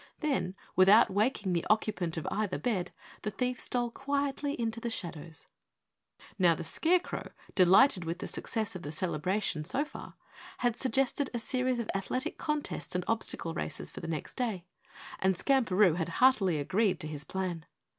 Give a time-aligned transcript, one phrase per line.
[0.21, 5.45] Then, without waking the occupant of either bed, the thief stole quietly into the shadows.
[6.39, 10.15] Now the Scarecrow, delighted with the success of the celebration so far,
[10.57, 14.65] had suggested a series of athletic contests and obstacle races for next day
[15.19, 17.65] and Skamperoo had heartily agreed to his plans.